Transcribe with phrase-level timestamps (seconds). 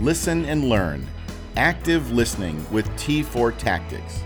[0.00, 1.06] listen, and learn.
[1.56, 4.22] Active listening with T4 Tactics.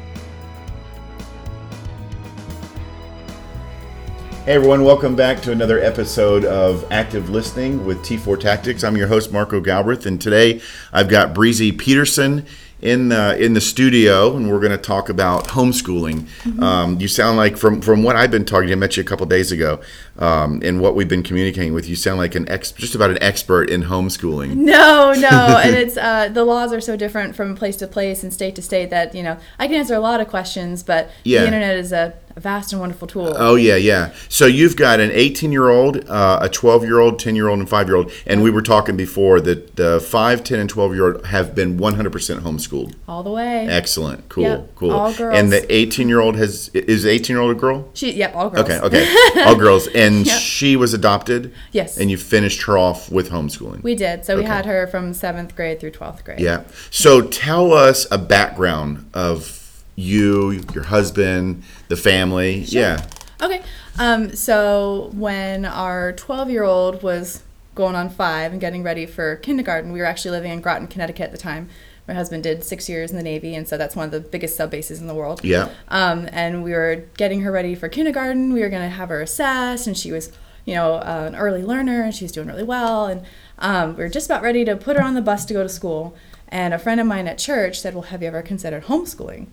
[4.44, 8.82] Hey everyone, welcome back to another episode of Active Listening with T4 Tactics.
[8.82, 10.60] I'm your host Marco Galbraith, and today
[10.92, 12.46] I've got Breezy Peterson
[12.82, 16.20] in the in the studio, and we're going to talk about homeschooling.
[16.20, 16.62] Mm-hmm.
[16.62, 18.68] Um, you sound like from from what I've been talking.
[18.68, 19.80] To, I met you a couple days ago,
[20.18, 21.88] um, and what we've been communicating with.
[21.88, 24.56] You sound like an ex, just about an expert in homeschooling.
[24.70, 25.28] No, no,
[25.64, 28.62] and it's uh, the laws are so different from place to place and state to
[28.62, 31.40] state that you know I can answer a lot of questions, but yeah.
[31.40, 33.34] the internet is a vast and wonderful tool.
[33.36, 34.12] Oh yeah, yeah.
[34.28, 37.58] So you've got an 18 year old, uh, a 12 year old, 10 year old,
[37.58, 40.94] and five year old, and we were talking before that the 5, 10, and 12
[40.94, 42.94] year old have been 100% homeschooled.
[43.06, 43.66] All the way.
[43.68, 44.28] Excellent.
[44.28, 44.44] Cool.
[44.44, 44.74] Yep.
[44.76, 44.92] Cool.
[44.92, 45.38] All girls.
[45.38, 47.88] And the 18 year old has is 18 year old a girl?
[47.94, 48.12] She.
[48.12, 48.34] Yep.
[48.34, 48.68] All girls.
[48.68, 48.80] Okay.
[48.80, 49.44] Okay.
[49.46, 50.38] all girls, and yep.
[50.38, 51.52] she was adopted.
[51.72, 51.98] Yes.
[51.98, 53.82] And you finished her off with homeschooling.
[53.82, 54.24] We did.
[54.24, 54.42] So okay.
[54.42, 56.40] we had her from seventh grade through 12th grade.
[56.40, 56.64] Yeah.
[56.90, 59.59] So tell us a background of
[60.00, 62.64] you, your husband, the family.
[62.64, 62.80] Sure.
[62.80, 63.06] Yeah.
[63.42, 63.62] Okay.
[63.98, 67.42] Um, so when our 12 year old was
[67.74, 71.24] going on five and getting ready for kindergarten, we were actually living in Groton, Connecticut
[71.24, 71.68] at the time.
[72.08, 74.56] My husband did six years in the Navy, and so that's one of the biggest
[74.56, 75.44] sub bases in the world.
[75.44, 75.68] Yeah.
[75.88, 78.52] Um, and we were getting her ready for kindergarten.
[78.52, 80.32] We were going to have her assessed, and she was,
[80.64, 83.06] you know, uh, an early learner, and she was doing really well.
[83.06, 83.22] And
[83.58, 85.68] um, we were just about ready to put her on the bus to go to
[85.68, 86.16] school.
[86.48, 89.46] And a friend of mine at church said, Well, have you ever considered homeschooling?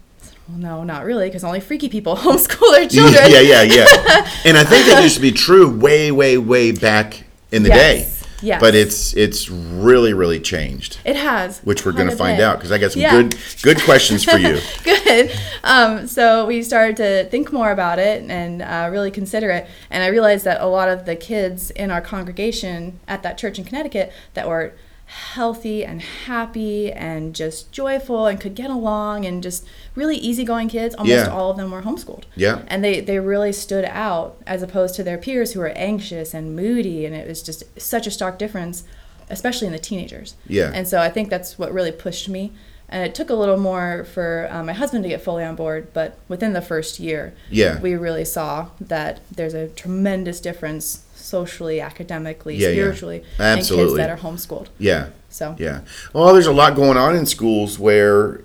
[0.48, 3.24] Well, no, not really, because only freaky people homeschool their children.
[3.30, 3.86] yeah, yeah, yeah.
[4.46, 7.78] and I think that used to be true way, way, way back in the yes.
[7.78, 8.18] day.
[8.42, 8.62] Yes.
[8.62, 11.00] But it's it's really really changed.
[11.04, 11.60] It has.
[11.62, 13.24] Which we're going to find out because I got some yeah.
[13.24, 14.60] good good questions for you.
[14.84, 15.32] good.
[15.64, 20.04] Um, so we started to think more about it and uh, really consider it, and
[20.04, 23.66] I realized that a lot of the kids in our congregation at that church in
[23.66, 24.74] Connecticut that were
[25.08, 30.94] healthy and happy and just joyful and could get along and just really easygoing kids.
[30.96, 31.30] Almost yeah.
[31.30, 32.26] all of them were homeschooled.
[32.36, 32.64] Yeah.
[32.68, 36.56] And they they really stood out as opposed to their peers who were anxious and
[36.56, 38.84] moody and it was just such a stark difference
[39.30, 40.36] especially in the teenagers.
[40.46, 40.72] Yeah.
[40.74, 42.52] And so i think that's what really pushed me.
[42.90, 45.94] And it took a little more for um, my husband to get fully on board
[45.94, 47.80] but within the first year yeah.
[47.80, 53.58] we really saw that there's a tremendous difference socially, academically, yeah, spiritually, yeah.
[53.58, 53.84] Absolutely.
[53.84, 54.68] and kids that are homeschooled.
[54.80, 55.10] Yeah.
[55.30, 55.56] So.
[55.60, 55.82] Yeah.
[56.14, 58.42] Well, there's a lot going on in schools where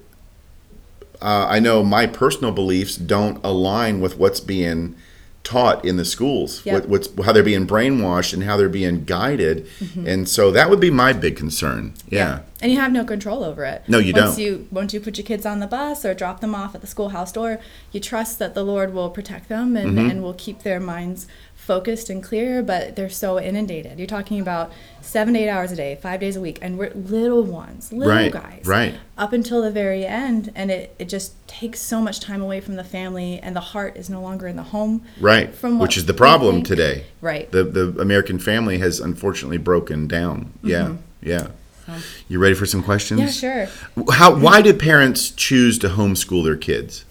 [1.21, 4.97] uh, I know my personal beliefs don't align with what's being
[5.45, 6.83] taught in the schools, yep.
[6.83, 10.07] what, what's how they're being brainwashed and how they're being guided, mm-hmm.
[10.07, 11.95] and so that would be my big concern.
[12.09, 12.19] Yeah.
[12.19, 12.41] yeah.
[12.61, 13.83] and you have no control over it.
[13.89, 14.45] No, you once don't.
[14.45, 16.87] You once you put your kids on the bus or drop them off at the
[16.87, 17.61] schoolhouse door,
[17.91, 20.11] you trust that the Lord will protect them and, mm-hmm.
[20.11, 21.27] and will keep their minds
[21.65, 23.99] focused and clear, but they're so inundated.
[23.99, 26.91] You're talking about seven, to eight hours a day, five days a week, and we're
[26.91, 31.35] little ones, little right, guys, right, up until the very end, and it, it just
[31.47, 34.57] takes so much time away from the family, and the heart is no longer in
[34.57, 37.51] the home, right, from which is the problem today, right.
[37.53, 40.53] The the American family has unfortunately broken down.
[40.63, 41.29] Yeah, mm-hmm.
[41.29, 41.49] yeah.
[41.87, 41.95] So.
[42.29, 43.21] You ready for some questions?
[43.21, 44.05] Yeah, sure.
[44.13, 44.35] How?
[44.35, 47.05] Why did parents choose to homeschool their kids?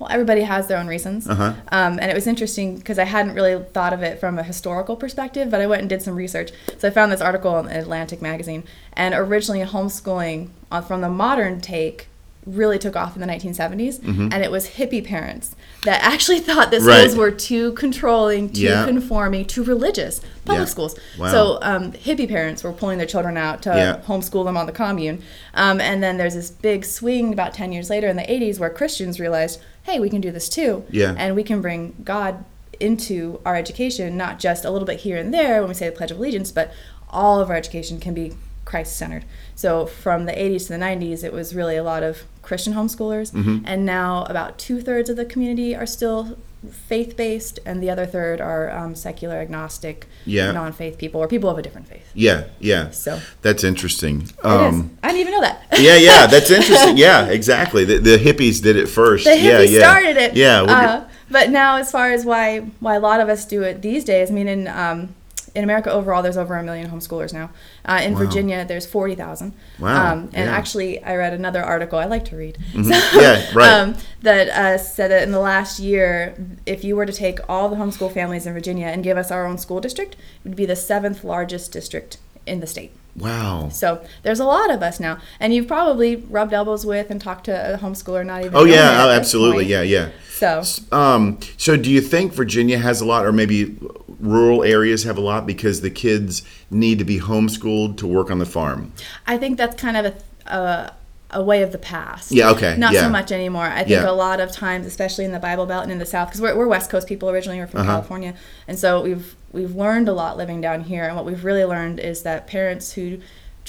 [0.00, 1.28] Well, everybody has their own reasons.
[1.28, 1.52] Uh-huh.
[1.70, 4.96] Um, and it was interesting because I hadn't really thought of it from a historical
[4.96, 6.52] perspective, but I went and did some research.
[6.78, 11.60] So I found this article in Atlantic magazine, and originally homeschooling uh, from the modern
[11.60, 12.08] take
[12.46, 14.28] really took off in the 1970s, mm-hmm.
[14.32, 15.54] and it was hippie parents
[15.84, 17.16] that actually thought that schools right.
[17.16, 18.84] were too controlling, too yeah.
[18.84, 20.20] conforming, too religious.
[20.44, 20.64] Public yeah.
[20.66, 20.98] schools.
[21.18, 21.30] Wow.
[21.30, 24.00] So um, hippie parents were pulling their children out to yeah.
[24.06, 25.22] homeschool them on the commune.
[25.54, 28.70] Um, and then there's this big swing about 10 years later in the 80s where
[28.70, 30.84] Christians realized, hey, we can do this too.
[30.90, 31.14] Yeah.
[31.16, 32.44] And we can bring God
[32.78, 35.96] into our education, not just a little bit here and there when we say the
[35.96, 36.72] Pledge of Allegiance, but
[37.08, 38.32] all of our education can be
[38.64, 39.24] Christ centered.
[39.54, 43.32] So from the 80s to the 90s, it was really a lot of Christian homeschoolers,
[43.32, 43.64] mm-hmm.
[43.64, 46.38] and now about two thirds of the community are still
[46.70, 50.52] faith based, and the other third are um, secular, agnostic, yeah.
[50.52, 52.10] non faith people, or people of a different faith.
[52.14, 52.90] Yeah, yeah.
[52.90, 54.28] So that's interesting.
[54.42, 55.64] Um, I didn't even know that.
[55.78, 56.96] yeah, yeah, that's interesting.
[57.00, 57.84] Yeah, exactly.
[57.84, 59.24] The, the hippies did it first.
[59.24, 59.78] The hippies yeah, yeah.
[59.78, 60.36] started it.
[60.36, 60.62] Yeah.
[60.62, 64.04] Uh, but now, as far as why why a lot of us do it these
[64.04, 65.14] days, I mean, in um,
[65.54, 67.50] in America overall, there's over a million homeschoolers now.
[67.84, 68.18] Uh, in Wow.
[68.20, 69.52] Virginia, there's 40,000.
[69.78, 70.56] Wow, Um, and yeah.
[70.56, 71.98] actually, I read another article.
[71.98, 72.58] I like to read.
[72.74, 73.70] Yeah, right.
[73.80, 76.36] Um, that uh, said that in the last year,
[76.66, 79.46] if you were to take all the homeschool families in Virginia and give us our
[79.46, 82.92] own school district, it would be the seventh largest district in the state.
[83.16, 83.68] Wow.
[83.70, 87.44] So there's a lot of us now, and you've probably rubbed elbows with and talked
[87.46, 88.54] to a homeschooler, not even.
[88.54, 89.66] Oh yeah, oh, absolutely.
[89.66, 90.10] Yeah, yeah.
[90.30, 90.62] So
[90.92, 93.76] Um, so do you think Virginia has a lot, or maybe
[94.20, 98.38] rural areas have a lot because the kids need to be homeschooled to work on
[98.38, 98.92] the farm?
[99.26, 100.06] I think that's kind of
[100.46, 100.92] a, a,
[101.32, 102.32] a way of the past.
[102.32, 103.02] Yeah, okay, Not yeah.
[103.02, 103.64] so much anymore.
[103.64, 104.10] I think Yeah.
[104.10, 106.56] a lot of times, especially in the Bible Belt and in the South, because we're,
[106.56, 107.90] we're West Coast people originally, we're from Uh-huh.
[107.92, 108.34] California,
[108.68, 111.04] and so we've we've learned a lot living down here.
[111.04, 113.18] And what we've really learned is that parents who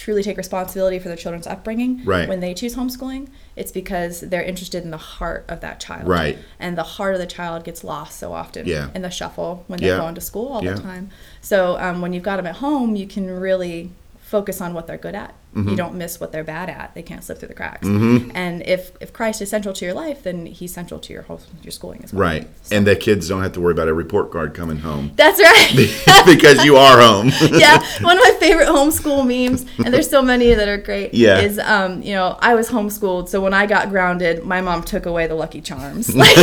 [0.01, 2.27] truly take responsibility for their children's upbringing, Right.
[2.27, 6.07] when they choose homeschooling, it's because they're interested in the heart of that child.
[6.07, 6.39] Right.
[6.59, 8.87] And the heart of the child gets lost so often Yeah.
[8.95, 9.97] in the shuffle when they're Yeah.
[9.97, 10.73] going to school all Yeah.
[10.73, 11.11] the time.
[11.41, 13.91] So um, when you've got them at home, you can really
[14.31, 15.35] focus on what they're good at.
[15.53, 15.67] Mm-hmm.
[15.67, 16.95] You don't miss what they're bad at.
[16.95, 17.85] They can't slip through the cracks.
[17.85, 21.41] And if, if Christ is central to your life, then he's central to your whole,
[21.61, 22.21] your schooling as well.
[22.21, 22.47] Right.
[22.71, 26.23] And the kids don't have to worry about a report card coming home That's right.
[26.25, 27.27] because you are home.
[27.51, 31.13] yeah, one of my favorite homeschool memes, and there's so many that are great.
[31.13, 31.41] Yeah.
[31.41, 35.05] is um, you know, I was homeschooled, so when I got grounded, my mom took
[35.05, 36.15] away the Lucky Charms.
[36.15, 36.37] Like,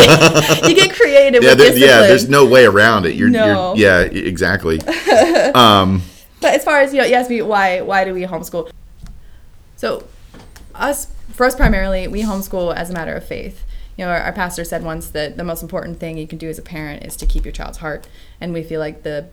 [0.69, 1.81] you get creative yeah, with there, discipline.
[1.81, 2.07] yeah.
[2.07, 3.15] There's no way around it.
[3.15, 3.75] You're, No.
[3.75, 4.77] you're yeah, exactly.
[4.77, 6.18] exactly.
[6.41, 8.71] But as far as you know, you asked me why why do we homeschool?
[9.77, 10.07] So,
[10.75, 13.65] us for us primarily, we homeschool as a matter of faith.
[13.97, 16.49] You know, our, our pastor said once that the most important thing you can do
[16.49, 18.07] as a parent is to keep your child's heart,
[18.41, 19.29] and we feel like the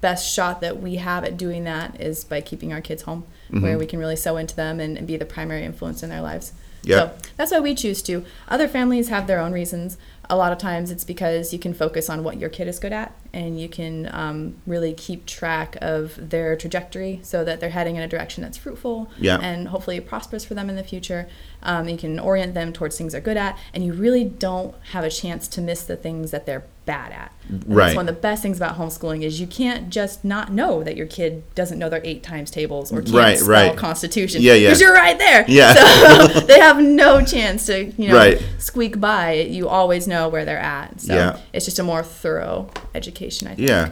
[0.00, 3.62] best shot that we have at doing that is by keeping our kids home, Mm-hmm.
[3.62, 6.20] where we can really sow into them and, and be the primary influence in their
[6.20, 6.52] lives.
[6.82, 6.96] Yeah.
[6.96, 8.24] So that's why we choose to.
[8.48, 9.96] Other families have their own reasons.
[10.28, 12.92] A lot of times it's because you can focus on what your kid is good
[12.92, 17.96] at and you can um, really keep track of their trajectory so that they're heading
[17.96, 19.38] in a direction that's fruitful Yeah.
[19.40, 21.28] and hopefully prosperous for them in the future.
[21.62, 25.04] Um, you can orient them towards things they're good at and you really don't have
[25.04, 27.32] a chance to miss the things that they're bad at.
[27.48, 27.86] And Right.
[27.86, 30.96] That's one of the best things about homeschooling is you can't just not know that
[30.96, 33.76] your kid doesn't know their eight times tables or can't Right, spell right.
[33.76, 34.40] Constitution.
[34.40, 34.68] Yeah, yeah.
[34.68, 35.44] Because you're right there.
[35.48, 35.74] Yeah.
[35.74, 38.40] So they have no chance to, you know, Right.
[38.58, 39.32] squeak by.
[39.32, 41.00] You always know where they're at.
[41.00, 41.38] So Yeah.
[41.52, 43.68] it's just a more thorough education, I think.
[43.68, 43.90] Yeah.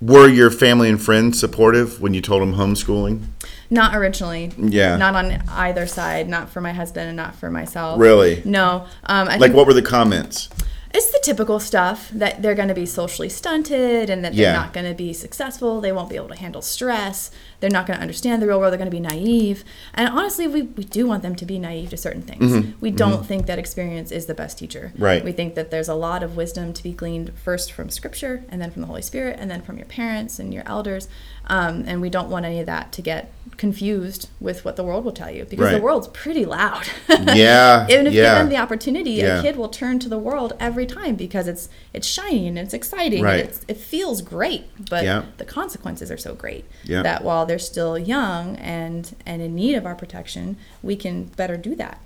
[0.00, 3.22] Were your family and friends supportive when you told them homeschooling?
[3.70, 4.52] Not originally.
[4.58, 4.96] Yeah.
[4.96, 6.28] Not on either side.
[6.28, 7.98] Not for my husband and not for myself.
[7.98, 8.42] Really?
[8.44, 8.86] No.
[9.04, 10.50] Um, I Like, think what were the comments?
[10.94, 14.52] it's the typical stuff that they're going to be socially stunted and that they're Yeah.
[14.54, 15.80] not going to be successful.
[15.82, 17.30] They won't be able to handle stress.
[17.60, 18.72] They're not going to understand the real world.
[18.72, 19.64] They're going to be naive.
[19.94, 22.74] And honestly, we, we do want them to be naive to certain things.
[22.80, 24.92] We don't think that experience is the best teacher.
[24.94, 25.02] Mm-hmm.
[25.02, 25.24] Right.
[25.24, 28.60] We think that there's a lot of wisdom to be gleaned first from Scripture and
[28.60, 31.08] then from the Holy Spirit and then from your parents and your elders.
[31.48, 35.04] Um, and we don't want any of that to get confused with what the world
[35.04, 36.84] will tell you because the world's pretty loud.
[37.08, 38.34] Yeah, Even if yeah.
[38.34, 39.38] given the opportunity, Yeah.
[39.38, 42.74] a kid will turn to the world every time because it's it's shiny and it's
[42.74, 43.40] exciting Right.
[43.40, 44.64] and it's, it feels great.
[44.90, 45.24] But Yeah.
[45.38, 47.02] the consequences are so great Yeah.
[47.02, 51.56] that while they're still young and and in need of our protection, we can better
[51.56, 51.98] do that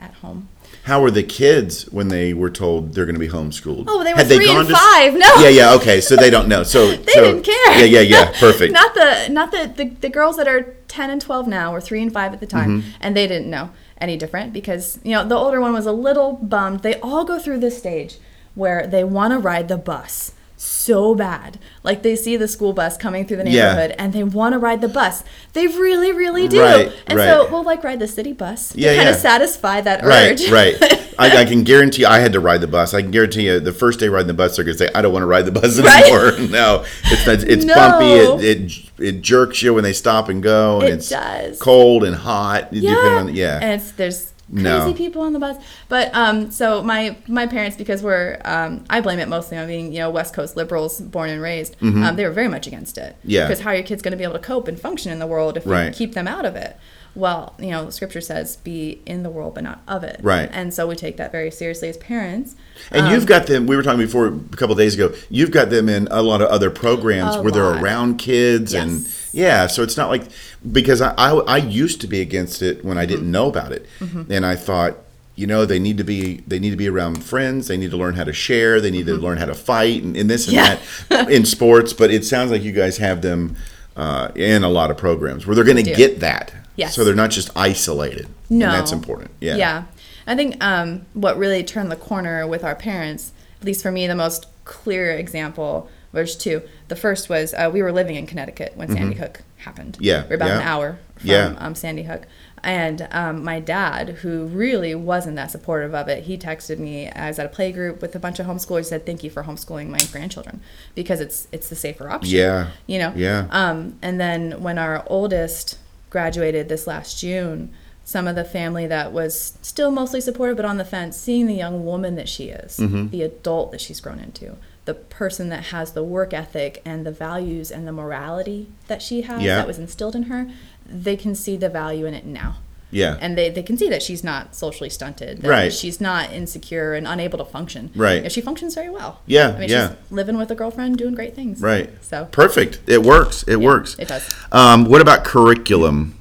[0.00, 0.48] at home.
[0.84, 3.84] How were the kids when they were told they're going to be homeschooled?
[3.86, 5.14] Oh, they were Had three and gone to- five.
[5.14, 5.34] No.
[5.40, 6.00] Yeah, yeah, okay.
[6.00, 6.62] So they don't know.
[6.64, 7.78] So They so- didn't care.
[7.78, 8.32] Yeah, yeah, yeah.
[8.38, 8.72] Perfect.
[8.82, 12.02] not the not the, the the girls that are ten and twelve now were three
[12.02, 12.90] and five at the time, Mm-hmm.
[13.00, 16.32] and they didn't know any different because you know the older one was a little
[16.34, 16.80] bummed.
[16.80, 18.18] They all go through this stage
[18.54, 20.32] where they want to ride the bus
[20.64, 21.58] so bad.
[21.82, 23.68] Like they see the school bus coming through the Yeah.
[23.74, 25.22] neighborhood and they want to ride the bus.
[25.52, 26.60] They really, really do.
[26.60, 27.26] Right, and right.
[27.26, 29.14] so we'll like ride the city bus Yeah, to kind yeah.
[29.14, 30.50] of satisfy that Right, urge.
[30.50, 30.76] right.
[31.18, 32.92] I, I can guarantee I had to ride the bus.
[32.92, 35.00] I can guarantee you the first day riding the bus, they're going to say, I
[35.02, 36.04] don't want to ride the bus Right?
[36.04, 36.48] anymore.
[36.50, 37.74] No, it's not, it's No.
[37.74, 38.06] bumpy.
[38.44, 40.80] It, it it jerks you when they stop and go.
[40.80, 41.58] And It it's does.
[41.60, 42.72] cold and hot.
[42.72, 42.90] yeah.
[42.94, 43.58] Depending on, yeah.
[43.62, 44.92] And it's there's crazy No.
[44.94, 45.56] people on the bus.
[45.88, 49.92] But um, so my my parents, because we're um, I blame it mostly on being
[49.92, 51.76] you know West Coast liberals, born and raised.
[51.82, 53.16] Um, they were very much against it.
[53.18, 53.30] Mm-hmm.
[53.30, 53.44] Yeah.
[53.46, 55.26] Because how are your kids going to be able to cope and function in the
[55.26, 55.86] world if Right.
[55.86, 56.76] you keep them out of it?
[57.16, 60.48] Well, you know, Scripture says, "Be in the world, but not of it." Right.
[60.52, 62.56] And so we take that very seriously as parents.
[62.90, 63.66] And Um, you've got them.
[63.66, 65.12] We were talking before a couple days ago.
[65.30, 69.68] You've got them in a lot of other programs where they're around kids, and yeah.
[69.68, 70.24] So it's not like
[70.72, 73.10] because I, I I used to be against it when I Mm-hmm.
[73.12, 74.96] didn't know about it, and I thought
[75.36, 77.68] you know they need to be they need to be around friends.
[77.68, 78.80] They need to learn how to share.
[78.80, 81.12] They need to learn how to fight and, and this and Mm-hmm.
[81.14, 81.22] Yeah.
[81.24, 81.92] that in sports.
[81.92, 83.54] But it sounds like you guys have them
[83.96, 86.52] uh, in a lot of programs where they're going to get that.
[86.76, 86.94] Yes.
[86.94, 88.26] So they're not just isolated.
[88.50, 88.66] No.
[88.66, 89.30] And that's important.
[89.40, 89.56] Yeah.
[89.56, 89.84] Yeah.
[90.26, 94.06] I think um, what really turned the corner with our parents, at least for me,
[94.06, 96.62] the most clear example was two.
[96.88, 99.94] The first was uh, we were living in Connecticut when Sandy Hook happened.
[99.94, 100.04] Mm-hmm.
[100.04, 101.54] Yeah, we're about an hour from Yeah.
[101.58, 102.22] um, Sandy Hook.
[102.62, 107.10] And um, my dad, who really wasn't that supportive of it, he texted me.
[107.10, 108.86] I was at a play group with a bunch of homeschoolers.
[108.86, 110.62] Said, "Thank you for homeschooling my grandchildren
[110.94, 112.68] because it's it's the safer option." Yeah.
[112.86, 113.12] you know.
[113.14, 113.48] Yeah.
[113.50, 115.78] Um, and then when our oldest
[116.18, 117.70] graduated this last June,
[118.04, 121.54] some of the family that was still mostly supportive but on the fence, seeing the
[121.54, 123.08] young woman that she is, Mm-hmm.
[123.08, 124.54] the adult that she's grown into,
[124.84, 129.22] the person that has the work ethic and the values and the morality that she
[129.22, 129.56] has Yeah.
[129.56, 130.48] that was instilled in her,
[130.86, 132.58] they can see the value in it now.
[132.94, 133.18] Yeah.
[133.20, 135.72] And they, they can see that she's not socially stunted, that Right.
[135.72, 137.90] she's not insecure and unable to function.
[137.96, 138.22] Right.
[138.22, 139.20] Yeah, she functions very well.
[139.26, 139.88] Yeah, I mean, yeah.
[139.88, 141.60] she's living with a girlfriend, doing great things.
[141.60, 141.90] right.
[142.02, 142.80] So, Perfect.
[142.86, 143.42] It works.
[143.42, 143.96] It Yeah, works.
[143.98, 144.22] it does.
[144.52, 146.14] Um, what about curriculum?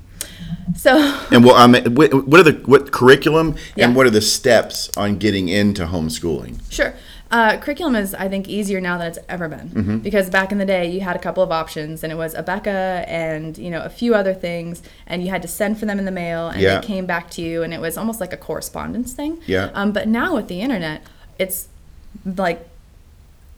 [0.76, 0.98] so
[1.32, 3.86] And what, um, what are the what curriculum Yeah.
[3.86, 6.60] and what are the steps on getting into homeschooling?
[6.72, 6.94] Sure.
[7.34, 9.98] Uh, curriculum is, I think, easier now than it's ever been Mm-hmm.
[10.08, 12.44] because back in the day you had a couple of options and it was A
[12.44, 15.98] Beka and you know a few other things and you had to send for them
[15.98, 16.80] in the mail and Yeah.
[16.80, 19.40] they came back to you and it was almost like a correspondence thing.
[19.48, 19.72] Yeah.
[19.74, 21.02] Um, but now with the internet,
[21.40, 21.70] it's
[22.24, 22.60] like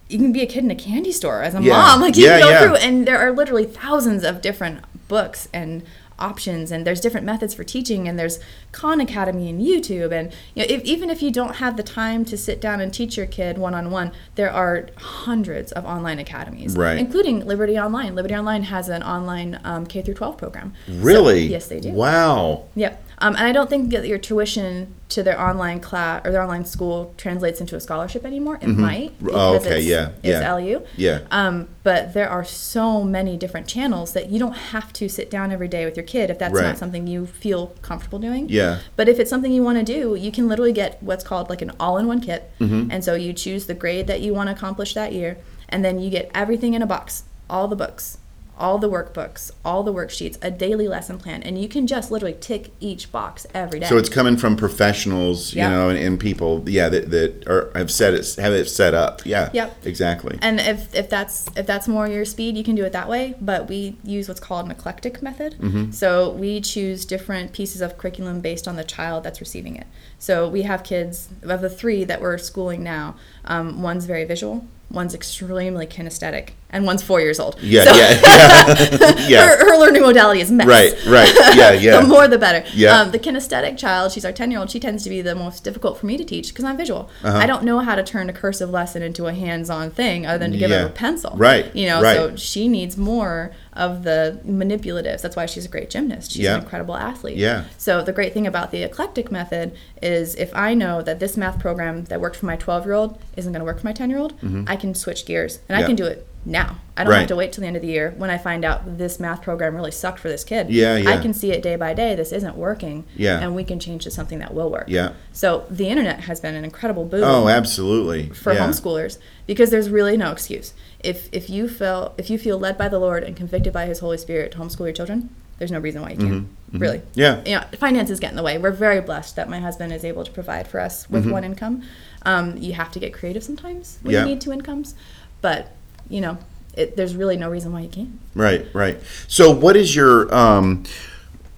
[0.07, 1.73] you can be a kid in a candy store as a Yeah.
[1.73, 1.99] mom.
[2.05, 5.83] Like you Yeah, can go through and there are literally thousands of different books and
[6.19, 8.39] options and there's different methods for teaching and there's
[8.71, 12.23] Khan Academy and YouTube and you know if, even if you don't have the time
[12.25, 16.97] to sit down and teach your kid one-on-one there are hundreds of online academies Right.
[16.97, 21.47] including Liberty Online Liberty Online has an online um, K through 12 program So- Really?
[21.47, 22.63] yes they do Wow.
[22.75, 23.01] Yep.
[23.19, 26.65] Um, and I don't think that your tuition to their online class or their online
[26.65, 28.57] school translates into a scholarship anymore.
[28.61, 29.13] It might.
[29.31, 30.53] Oh, okay, It's, yeah, It's yeah.
[30.53, 30.81] LU.
[30.97, 31.19] Yeah.
[31.31, 35.51] Um, but there are so many different channels that you don't have to sit down
[35.51, 36.63] every day with your kid if that's Right.
[36.67, 38.49] not something you feel comfortable doing.
[38.49, 38.79] Yeah.
[38.95, 41.61] But if it's something you want to do, you can literally get what's called like
[41.61, 42.51] an all-in-one kit.
[42.59, 42.91] Mm-hmm.
[42.91, 45.37] And so you choose the grade that you want to accomplish that year,
[45.69, 48.17] and then you get everything in a box, all the books,
[48.57, 52.37] all the workbooks, all the worksheets, a daily lesson plan, and you can just literally
[52.39, 53.87] tick each box every day.
[53.87, 57.91] So it's coming from professionals, you know, and, and people, yeah, that, that are have
[57.91, 59.25] set it have it set up.
[59.25, 59.49] Yeah.
[59.53, 59.85] Yep.
[59.85, 60.37] Exactly.
[60.41, 63.35] and if, if that's if that's more your speed, you can do it that way.
[63.41, 65.55] But we use what's called an eclectic method.
[65.59, 65.91] Mm-hmm.
[65.91, 69.87] So we choose different pieces of curriculum based on the child that's receiving it.
[70.19, 73.15] So we have kids of the three that we're schooling now.
[73.43, 77.57] Um, one's very visual, one's extremely kinesthetic, and one's four years old.
[77.61, 79.47] Yeah, So- yeah, yeah, yeah.
[79.47, 80.67] her, her learning modality is mess.
[80.67, 81.33] Right, right.
[81.55, 81.99] Yeah, yeah.
[81.99, 82.63] the more the better.
[82.73, 82.99] Yeah.
[83.01, 85.63] Um, the kinesthetic child, she's our 10 year old, she tends to be the most
[85.63, 87.09] difficult for me to teach because I'm visual.
[87.23, 87.37] Uh-huh.
[87.37, 90.37] I don't know how to turn a cursive lesson into a hands on thing other
[90.37, 90.81] than to give Yeah.
[90.81, 91.33] her a pencil.
[91.35, 92.15] Right, You know, right.
[92.15, 95.21] so she needs more of the manipulatives.
[95.21, 96.31] That's why she's a great gymnast.
[96.31, 96.55] She's Yeah.
[96.55, 97.37] an incredible athlete.
[97.37, 97.63] Yeah.
[97.77, 101.59] So the great thing about the eclectic method is if I know that this math
[101.59, 104.09] program that worked for my 12 year old isn't going to work for my 10
[104.09, 104.33] year old,
[104.67, 105.79] I can switch gears and Mm-hmm.
[105.79, 105.83] Yeah.
[105.83, 106.77] I can do it now.
[106.95, 107.19] I don't Right.
[107.21, 109.41] have to wait till the end of the year when I find out this math
[109.41, 110.69] program really sucked for this kid.
[110.69, 111.09] Yeah, yeah.
[111.09, 112.15] I can see it day by day.
[112.15, 113.03] This isn't working.
[113.17, 113.39] Yeah.
[113.39, 114.85] And we can change to something that will work.
[114.87, 115.09] Yeah.
[115.33, 118.29] So the internet has been an incredible boon Oh, absolutely.
[118.29, 118.65] for yeah.
[118.65, 119.17] homeschoolers
[119.47, 120.73] because there's really no excuse.
[121.05, 123.99] If if you feel if you feel led by the Lord and convicted by His
[123.99, 126.47] Holy Spirit to homeschool your children, there's no reason why you can't.
[126.73, 126.97] Really.
[126.99, 127.19] Mm-hmm.
[127.19, 127.43] Yeah.
[127.45, 128.57] You know, finances get in the way.
[128.57, 131.83] We're very blessed that my husband is able to provide for us with one income.
[132.23, 134.11] Um, you have to get creative sometimes when Mm-hmm.
[134.13, 134.19] Yeah.
[134.25, 134.95] you need two incomes,
[135.41, 135.71] but
[136.09, 136.37] you know,
[136.75, 138.19] it, there's really no reason why you can't.
[138.33, 138.99] Right, right.
[139.27, 140.83] So, what is your um,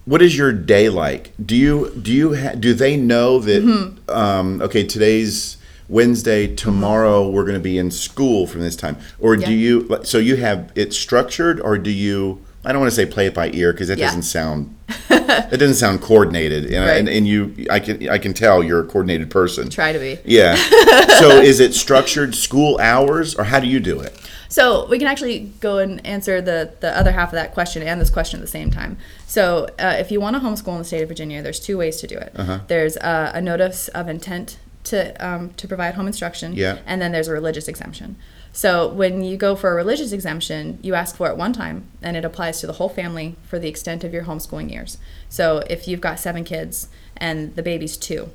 [0.04, 1.32] what is your day like?
[1.44, 3.62] Do you do you ha- do they know that?
[3.64, 4.08] Mm-hmm.
[4.10, 5.56] Um, okay, today's
[5.88, 6.46] Wednesday.
[6.54, 9.98] Tomorrow we're going to be in school from this time, or do you?
[10.04, 12.44] So you have it structured, or do you?
[12.64, 14.06] I don't want to say play it by ear because that Yeah.
[14.06, 14.74] doesn't sound
[15.08, 16.98] that doesn't sound coordinated, and, Right.
[16.98, 19.70] and and you I can I can tell you're a coordinated person.
[19.70, 20.18] Try to be.
[20.24, 20.54] Yeah.
[21.18, 24.18] so is it structured school hours, or how do you do it?
[24.50, 28.00] So we can actually go and answer the, the other half of that question and
[28.00, 28.96] this question at the same time.
[29.26, 31.98] So uh, if you want to homeschool in the state of Virginia, there's two ways
[31.98, 32.32] to do it.
[32.34, 32.60] Uh-huh.
[32.66, 34.56] There's uh, a notice of intent
[34.88, 36.78] to um, to provide home instruction, Yeah.
[36.86, 38.16] and then there's a religious exemption.
[38.52, 42.16] So when you go for a religious exemption, you ask for it one time, and
[42.16, 44.98] it applies to the whole family for the extent of your homeschooling years.
[45.28, 48.28] So if you've got seven kids and the baby's 2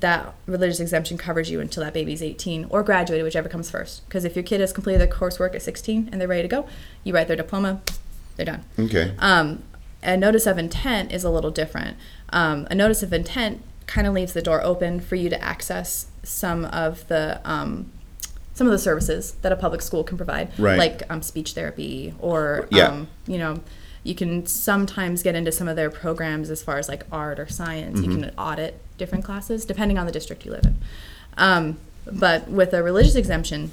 [0.00, 4.06] that religious exemption covers you until that baby's 18 or graduated, whichever comes first.
[4.08, 6.66] Because if your kid has completed their coursework at 16 and they're ready to go,
[7.04, 7.80] you write their diploma,
[8.36, 8.64] they're done.
[8.78, 9.14] Okay.
[9.18, 9.62] Um,
[10.02, 11.96] a notice of intent is a little different.
[12.32, 16.06] Um, a notice of intent kind of leaves the door open for you to access
[16.22, 17.90] some of the um,
[18.54, 20.78] some of the services that a public school can provide, Right.
[20.78, 22.88] like um, speech therapy, or Yeah.
[22.88, 23.60] um, you know,
[24.04, 27.48] you can sometimes get into some of their programs as far as like art or
[27.48, 28.00] science.
[28.00, 30.76] You can audit different classes depending on the district you live in.
[31.38, 31.78] Um,
[32.10, 33.70] but with a religious exemption,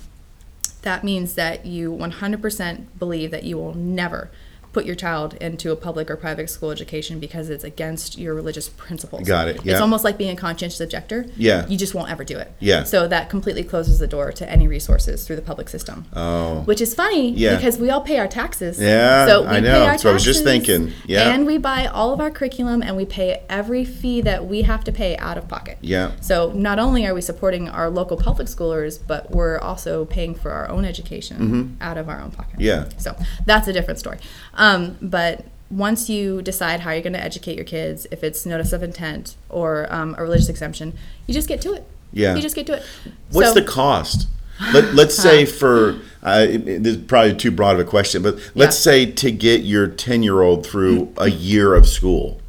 [0.84, 4.30] That means that you 100% believe that you will never
[4.74, 8.70] put your child into a public or private school education because it's against your religious
[8.70, 9.28] principles.
[9.28, 9.74] Got it, yeah.
[9.74, 11.26] It's almost like being a conscientious objector.
[11.36, 11.66] Yeah.
[11.68, 12.52] You just won't ever do it.
[12.60, 12.84] Yeah.
[12.84, 16.06] So that completely closes the door to any resources through the public system.
[16.16, 16.62] Oh.
[16.62, 17.56] Which is funny Yeah.
[17.56, 18.80] because we all pay our taxes.
[18.80, 19.72] Yeah, so we I know.
[19.72, 20.92] Pay our That's what I was just thinking.
[21.06, 21.32] Yeah.
[21.34, 24.84] And we buy all of our curriculum and we pay every fee that we have
[24.84, 25.78] to pay out of pocket.
[25.82, 26.12] Yeah.
[26.22, 30.52] So not only are we supporting our local public schoolers, but we're also paying for
[30.52, 32.60] our own education out of our own pocket.
[32.60, 32.62] Mm-hmm.
[32.62, 32.90] Yeah.
[32.98, 34.18] So that's a different story.
[34.58, 38.74] Um, but once you decide how you're going to educate your kids, if it's notice
[38.74, 40.94] of intent or um, a religious exemption,
[41.28, 41.86] you just get to it.
[42.14, 42.36] Yeah.
[42.36, 42.84] You just get to it.
[43.32, 44.28] What's So- the cost?
[44.74, 48.76] Let, let's say for uh, this is probably too broad of a question, but let's
[48.78, 48.92] Yeah.
[48.92, 52.42] say to get your ten year old through a year of school.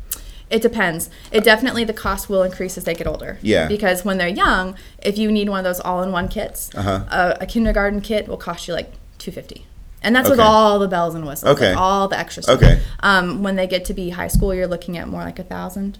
[0.48, 1.10] It depends.
[1.30, 3.38] It definitely the cost will increase as they get older.
[3.42, 3.68] Yeah.
[3.68, 7.04] Because when they're young, if you need one of those all-in-one kits, Uh-huh.
[7.10, 9.66] a, a kindergarten kit will cost you like two fifty,
[10.02, 10.48] and that's with Okay.
[10.48, 11.70] all the bells and whistles, Okay.
[11.70, 12.62] like all the extra stuff.
[12.62, 12.80] Okay.
[13.00, 15.98] Um, when they get to be high school, you're looking at more like a thousand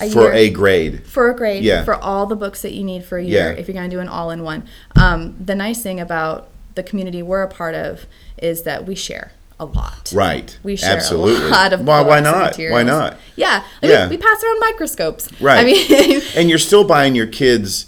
[0.00, 0.32] a For year.
[0.32, 1.06] a grade.
[1.06, 1.84] for a grade Yeah.
[1.84, 3.60] for all the books that you need for a year Yeah.
[3.60, 4.64] if you're going to do an all-in-one
[4.96, 9.30] um, the nice thing about the community we're a part of is that we share
[9.60, 10.58] a lot Right.
[10.64, 11.46] we share Absolutely.
[11.46, 12.34] a lot of Why- why books and not?
[12.34, 12.86] Why materials.
[12.86, 13.16] not?
[13.36, 14.08] yeah, like Yeah.
[14.08, 15.58] We, we pass around microscopes Right.
[15.60, 17.86] i mean and you're still buying your kids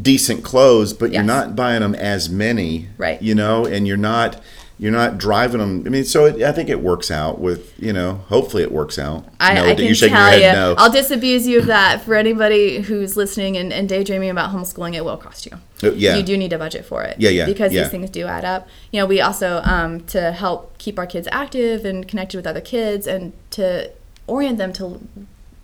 [0.00, 1.26] decent clothes, but you're Yes.
[1.26, 2.88] not buying them as many.
[2.98, 3.20] Right.
[3.22, 4.40] You know, and you're not
[4.78, 5.82] you're not driving them.
[5.86, 8.14] I mean, so it, I think it works out with you know.
[8.28, 9.24] Hopefully, it works out.
[9.38, 10.74] I, No, I can shaking tell your you, head no.
[10.78, 12.02] I'll disabuse you of that.
[12.02, 15.52] For anybody who's listening and, and daydreaming about homeschooling, it will cost you.
[15.82, 16.16] Uh, yeah.
[16.16, 17.20] You do need a budget for it.
[17.20, 17.82] Yeah, yeah, Because yeah.
[17.82, 18.66] these things do add up.
[18.90, 22.60] You know, we also, um, to help keep our kids active and connected with other
[22.60, 23.90] kids and to
[24.26, 25.00] orient them to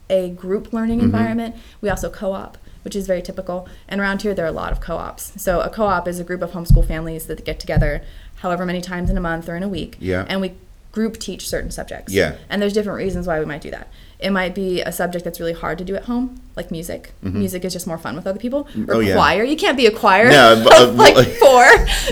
[0.08, 1.06] a group learning Mm-hmm.
[1.06, 2.58] environment, we also co op.
[2.82, 3.68] Which is very typical.
[3.88, 5.34] And around here, there are a lot of co ops.
[5.36, 8.02] So, a co op is a group of homeschool families that get together
[8.40, 9.96] however many times in a month or in a week.
[10.00, 10.26] Yeah.
[10.28, 10.52] And we
[10.92, 12.12] group teach certain subjects.
[12.12, 12.36] Yeah.
[12.48, 13.88] And there's different reasons why we might do that.
[14.18, 17.12] It might be a subject that's really hard to do at home, like music.
[17.22, 18.60] Music is just more fun with other people.
[18.60, 18.90] Or Mm-hmm.
[18.90, 19.14] Oh, yeah.
[19.14, 19.44] choir.
[19.44, 21.64] You can't be a choir No, uh, like four.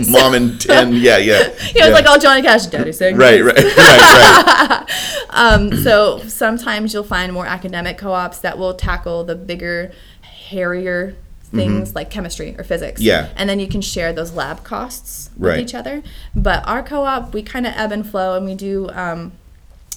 [0.09, 0.93] Mom and ten.
[0.95, 1.19] Yeah, yeah.
[1.19, 1.87] You know, yeah.
[1.87, 3.17] it's like all Johnny Cash, Daddy sing.
[3.17, 5.25] Right, right, right, right.
[5.31, 11.15] Um, so sometimes you'll find more academic co-ops that will tackle the bigger, hairier
[11.49, 13.01] things like chemistry or physics.
[13.01, 13.09] Mm-hmm.
[13.09, 13.29] Yeah.
[13.37, 15.61] And then you can share those lab costs with Right.
[15.61, 16.03] each other.
[16.35, 18.89] But our co-op, we kind of ebb and flow, and we do.
[18.91, 19.33] Um,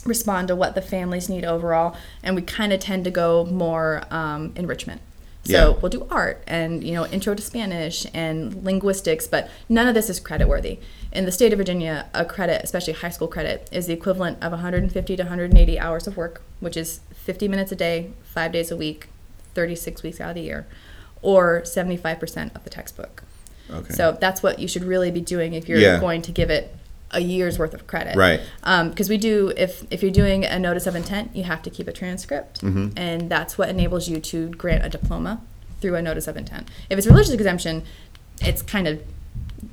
[0.04, 4.02] respond to what the families need overall and we kind of tend to go more
[4.10, 5.00] um, enrichment
[5.44, 5.80] so Yeah.
[5.80, 10.10] we'll do art and you know intro to spanish and linguistics but none of this
[10.10, 10.80] is credit worthy
[11.12, 14.52] in the state of virginia a credit especially high school credit is the equivalent of
[14.52, 18.76] 150 to 180 hours of work which is 50 minutes a day five days a
[18.76, 19.08] week
[19.54, 20.66] 36 weeks out of the year
[21.22, 23.24] or 75% of the textbook
[23.72, 23.94] Okay.
[23.94, 26.00] so that's what you should really be doing if you're Yeah.
[26.00, 26.76] going to give it
[27.12, 28.40] a year's worth of credit Right.
[28.90, 31.88] because we do if if you're doing a notice of intent you have to keep
[31.88, 32.98] a transcript Mm-hmm.
[32.98, 35.42] and that's what enables you to grant a diploma
[35.80, 37.84] through a notice of intent if it's religious exemption
[38.42, 39.02] it's kind of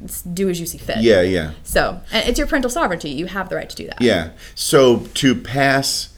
[0.04, 3.26] it's do as you see fit Yeah, yeah, so and it's your parental sovereignty you
[3.26, 4.30] have the right to do that yeah.
[4.54, 6.10] So to pass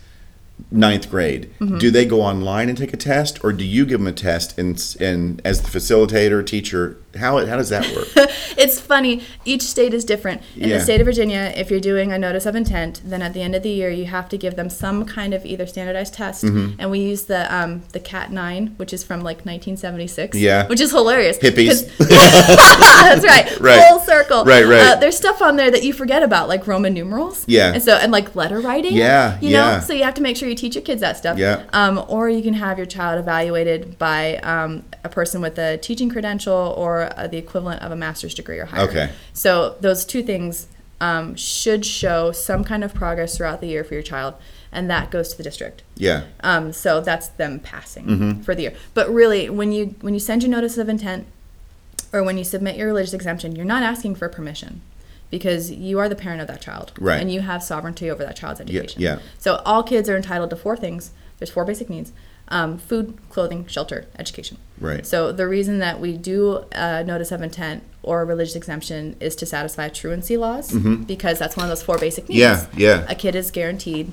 [0.70, 1.78] ninth grade, Mm-hmm.
[1.78, 4.58] do they go online and take a test, or do you give them a test
[4.58, 6.96] and and as the facilitator, teacher?
[7.18, 8.08] How how does that work?
[8.56, 9.22] it's funny.
[9.44, 10.42] Each state is different.
[10.56, 10.78] In Yeah.
[10.78, 13.54] the state of Virginia, if you're doing a notice of intent, then at the end
[13.54, 16.44] of the year, you have to give them some kind of either standardized test.
[16.44, 16.80] Mm-hmm.
[16.80, 20.36] And we use the um, the Cat Nine, which is from like 1976.
[20.38, 20.66] Yeah.
[20.68, 21.38] Which is hilarious.
[21.38, 21.88] Hippies.
[21.98, 23.48] That's right.
[23.60, 23.88] Right.
[23.88, 24.44] Full circle.
[24.44, 24.80] Right, right.
[24.80, 27.44] Uh, there's stuff on there that you forget about, like Roman numerals.
[27.46, 27.74] Yeah.
[27.74, 28.94] And so and like letter writing.
[28.94, 29.76] Yeah, You yeah.
[29.76, 29.80] know.
[29.80, 31.36] So you have to make sure you teach your kids that stuff.
[31.38, 31.64] Yeah.
[31.72, 36.08] Um, or you can have your child evaluated by um, a person with a teaching
[36.08, 38.88] credential or uh, the equivalent of a master's degree or higher.
[38.88, 39.10] Okay.
[39.32, 40.66] So those two things
[41.00, 44.34] um, should show some kind of progress throughout the year for your child,
[44.70, 45.82] and that goes to the district.
[45.96, 48.40] Yeah, Um, so that's them passing Mm-hmm.
[48.42, 48.74] for the year.
[48.94, 51.26] But really, when you when you send your notice of intent,
[52.12, 54.82] or when you submit your religious exemption, you're not asking for permission,
[55.30, 57.20] because you are the parent of that child, Right.
[57.20, 59.00] And you have sovereignty over that child's education.
[59.00, 59.20] yeah.
[59.38, 61.12] So all kids are entitled to four things.
[61.38, 62.12] There's four basic needs:
[62.48, 64.58] um, food, clothing, shelter, education.
[64.80, 65.06] Right.
[65.06, 69.36] So the reason that we do a notice of intent or a religious exemption is
[69.36, 72.40] to satisfy truancy laws, because that's one of those four basic needs.
[72.40, 72.80] Mm-hmm.
[72.80, 73.06] Yeah, yeah.
[73.08, 74.10] A kid is guaranteed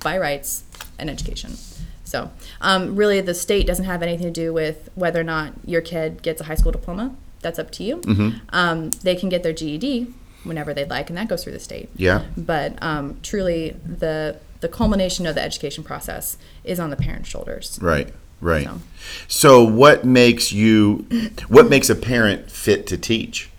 [0.00, 0.64] by rights
[0.98, 1.56] an education.
[2.04, 5.80] So um, really, the state doesn't have anything to do with whether or not your
[5.80, 7.14] kid gets a high school diploma.
[7.40, 7.98] That's up to you.
[7.98, 8.38] Mm-hmm.
[8.50, 11.88] Um, they can get their GED whenever they'd like, and that goes through the state.
[11.96, 12.24] yeah.
[12.36, 17.78] But um, truly, the the culmination of the education process is on the parents' shoulders.
[17.80, 18.64] Right, right.
[18.66, 18.80] So.
[19.28, 21.06] So what makes you
[21.48, 23.50] what makes a parent fit to teach?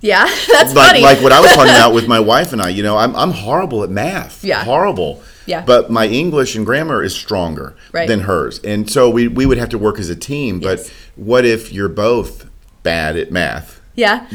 [0.00, 1.02] Yeah, that's like funny.
[1.02, 2.70] like what I was talking about with my wife and I.
[2.70, 4.42] You know, I'm I'm horrible at math.
[4.44, 4.64] Yeah.
[4.64, 5.22] horrible.
[5.46, 5.64] Yeah.
[5.66, 8.06] But my English and grammar is stronger Right.
[8.08, 10.60] than hers, and so we we would have to work as a team.
[10.60, 10.90] But Yes.
[11.16, 12.46] what if you're both
[12.82, 13.80] bad at math?
[13.96, 14.26] yeah.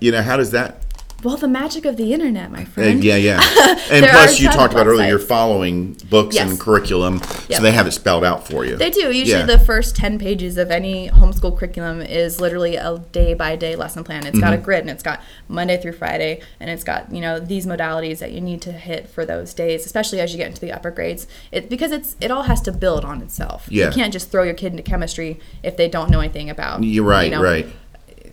[0.00, 0.82] You know, how does that?
[1.24, 3.02] Well, the magic of the internet, my Uh, friend.
[3.02, 3.40] yeah, yeah.
[3.90, 6.48] And plus, you talked about earlier, you're following books Yes.
[6.48, 7.14] and curriculum,
[7.48, 7.56] Yep.
[7.56, 8.76] so they have it spelled out for you.
[8.76, 9.10] They do.
[9.10, 9.44] Usually, Yeah.
[9.46, 14.04] the first 10 pages of any homeschool curriculum is literally a day by day lesson
[14.04, 14.26] plan.
[14.26, 14.40] It's Mm-hmm.
[14.40, 17.66] got a grid and it's got Monday through Friday, and it's got, you know, these
[17.66, 20.70] modalities that you need to hit for those days, especially as you get into the
[20.70, 21.26] upper grades.
[21.50, 23.66] It, because it's it all has to build on itself.
[23.68, 23.86] Yeah.
[23.86, 27.04] You can't just throw your kid into chemistry if they don't know anything about You're
[27.04, 27.66] right, you know, right.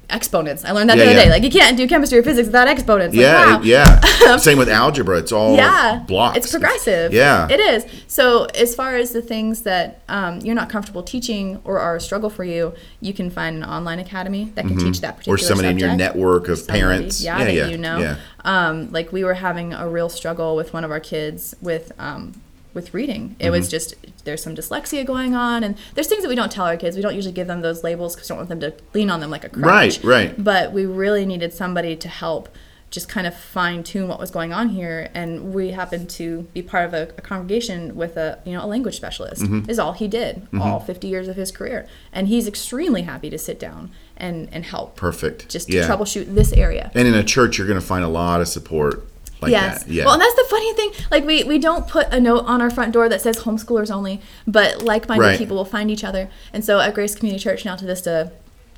[0.10, 0.64] Exponents.
[0.66, 1.26] I learned that Yeah, the other yeah.
[1.26, 1.30] day.
[1.32, 3.16] Like, you can't do chemistry or physics without exponents.
[3.16, 3.62] Like, Yeah, wow.
[3.64, 4.38] yeah.
[4.38, 5.18] Same with algebra.
[5.20, 6.38] It's all yeah blocks.
[6.38, 7.48] it's progressive Yeah.
[7.50, 11.80] it is so as far as the things that um, you're not comfortable teaching or
[11.80, 15.18] are a struggle for you you can find an online academy that can teach that
[15.18, 15.44] particular Mm-hmm.
[15.44, 17.22] or somebody in your network of Somebody, parents.
[17.24, 18.16] yeah, yeah, that you know yeah.
[18.44, 22.34] um, like we were having a real struggle with one of our kids with um,
[22.76, 23.52] with reading it Mm-hmm.
[23.54, 26.78] was just there's some dyslexia going on and there's things that we don't tell our
[26.78, 29.10] kids we don't usually give them those labels because we don't want them to lean
[29.10, 30.44] on them like a crutch Right, right.
[30.44, 32.50] but we really needed somebody to help
[32.92, 36.62] just kind of fine tune what was going on here and we happened to be
[36.62, 39.70] part of a, a congregation with a you know a language specialist Mm-hmm.
[39.70, 43.38] is all he did all 50 years of his career and he's extremely happy to
[43.38, 45.50] sit down and and help Perfect.
[45.50, 45.88] just to yeah.
[45.88, 49.04] troubleshoot this area And in a church, you're going to find a lot of support
[49.42, 49.84] like yes.
[49.84, 49.92] that.
[49.92, 50.06] Yeah.
[50.06, 50.92] Well, and that's the funny thing.
[51.12, 54.22] Like we we don't put a note on our front door that says homeschoolers only,
[54.48, 55.38] but like-minded Right.
[55.38, 56.30] people will find each other.
[56.54, 58.32] And so at Grace Community Church now to Vista,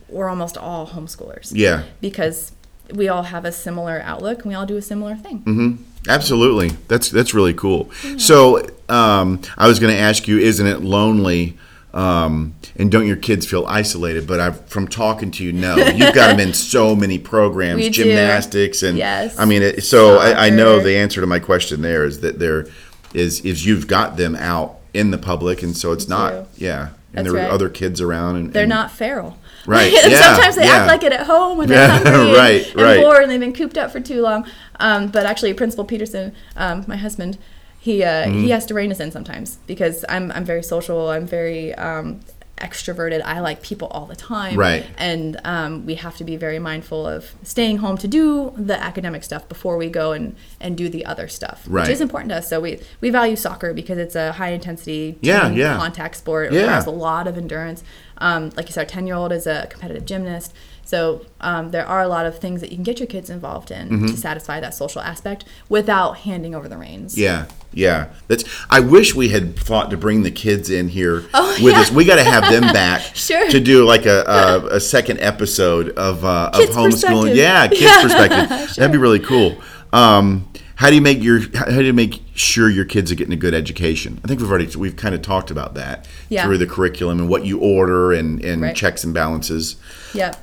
[0.09, 1.51] we're almost all homeschoolers.
[1.53, 1.83] yeah.
[2.01, 2.51] Because
[2.93, 5.39] we all have a similar outlook and we all do a similar thing.
[5.39, 5.83] Mm-hmm.
[6.09, 6.69] Absolutely.
[6.87, 7.91] That's that's really cool.
[8.17, 11.57] So um, I was going to ask you, isn't it lonely?
[11.97, 14.27] Um, and don't your kids feel isolated?
[14.27, 17.89] But I've, from talking to you, no, you've got them in so many programs, We
[17.89, 18.03] do.
[18.03, 19.37] gymnastics, and Yes.
[19.39, 22.37] I mean, it, so I, I know the answer to my question there is that
[22.39, 22.67] there
[23.13, 26.45] is is you've got them out in the public, and so it's We not, do.
[26.65, 27.51] yeah, and That's there are right.
[27.51, 29.37] other kids around, and They're and- not feral.
[29.65, 30.75] Right, yeah, Sometimes they yeah.
[30.75, 33.01] act like it at home when they're Yeah, hungry right, and, and right.
[33.01, 34.45] bored and they've been cooped up for too long.
[34.79, 37.37] Um, but actually, Principal Peterson, um, my husband,
[37.79, 38.41] he uh, Mm-hmm.
[38.43, 41.09] he has to rein us in sometimes because I'm I'm very social.
[41.09, 42.19] I'm very um,
[42.57, 43.21] extroverted.
[43.23, 44.55] I like people all the time.
[44.57, 44.83] Right.
[44.97, 49.23] And um, we have to be very mindful of staying home to do the academic
[49.23, 51.83] stuff before we go and, and do the other stuff, Right.
[51.83, 52.49] which is important to us.
[52.49, 55.77] So we, we value soccer because it's a high intensity Yeah, yeah.
[55.77, 56.47] contact sport.
[56.47, 56.61] It Yeah.
[56.61, 57.83] requires a lot of endurance.
[58.17, 60.51] Um, like you said, our 10 year old is a competitive gymnast.
[60.87, 63.71] So um, there are a lot of things that you can get your kids involved
[63.71, 64.05] in Mm-hmm.
[64.07, 67.17] to satisfy that social aspect without handing over the reins.
[67.17, 68.07] Yeah, yeah.
[68.29, 68.45] That's.
[68.69, 71.81] I wish we had thought to bring the kids in here Oh, with yeah.
[71.81, 71.91] us.
[71.91, 73.49] We got to have them back Sure.
[73.49, 77.35] to do like a a, a second episode of uh, of homeschooling.
[77.35, 78.75] Yeah, kids' Yeah, perspective.
[78.77, 79.57] That'd be really cool.
[79.91, 80.47] Um,
[80.77, 83.37] how do you make your How do you make sure your kids are getting a
[83.37, 84.19] good education?
[84.23, 86.45] I think we've already we've kind of talked about that Yeah.
[86.45, 88.75] through the curriculum and what you order and and Right.
[88.75, 89.75] checks and balances.
[90.13, 90.35] Yep.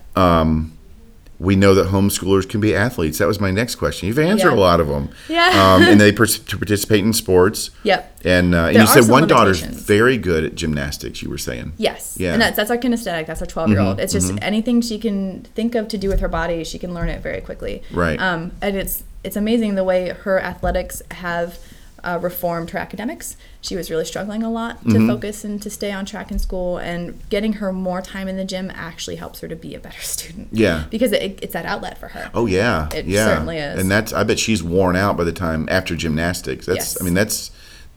[1.40, 3.18] We know that homeschoolers can be athletes.
[3.18, 4.06] That was my next question.
[4.06, 4.54] You've answered Yeah.
[4.54, 5.08] a lot of them.
[5.28, 5.48] Yeah.
[5.74, 7.70] Um, and they per- to participate in sports.
[7.82, 8.20] Yep.
[8.24, 11.22] And, uh, and you said one daughter's very good at gymnastics.
[11.22, 11.72] You were saying.
[11.76, 12.14] Yes.
[12.16, 12.28] Yeah.
[12.28, 13.26] Mm-hmm, And that's, that's our kinesthetic.
[13.26, 13.98] That's our 12 year old.
[13.98, 17.08] It's just anything she can think of to do with her body, she can learn
[17.08, 17.82] it very quickly.
[17.92, 18.18] Right.
[18.20, 21.58] Um, and it's it's amazing the way her athletics have
[22.02, 23.36] uh, reformed her academics.
[23.62, 25.08] She was really struggling a lot to Mm-hmm.
[25.08, 28.44] focus and to stay on track in school, and getting her more time in the
[28.44, 30.48] gym actually helps her to be a better student.
[30.52, 30.84] Yeah.
[30.90, 32.30] Because it, it's that outlet for her.
[32.34, 33.24] Oh yeah, It yeah.
[33.26, 33.80] certainly is.
[33.80, 36.66] And that's I bet she's worn out by the time after gymnastics.
[36.66, 37.00] That's Yes.
[37.00, 37.50] I mean that's